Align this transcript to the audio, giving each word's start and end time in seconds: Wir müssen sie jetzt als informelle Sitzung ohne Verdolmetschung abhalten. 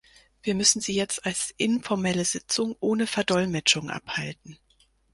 Wir 0.41 0.55
müssen 0.55 0.81
sie 0.81 0.95
jetzt 0.95 1.27
als 1.27 1.53
informelle 1.57 2.25
Sitzung 2.25 2.75
ohne 2.79 3.05
Verdolmetschung 3.05 3.91
abhalten. 3.91 4.57